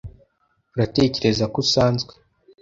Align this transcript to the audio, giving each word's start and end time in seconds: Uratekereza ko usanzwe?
Uratekereza 0.73 1.45
ko 1.53 1.57
usanzwe? 1.63 2.13